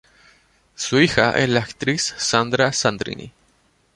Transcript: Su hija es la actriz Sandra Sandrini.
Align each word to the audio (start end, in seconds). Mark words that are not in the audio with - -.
Su 0.73 0.99
hija 0.99 1.37
es 1.37 1.47
la 1.49 1.59
actriz 1.59 2.15
Sandra 2.17 2.73
Sandrini. 2.73 3.31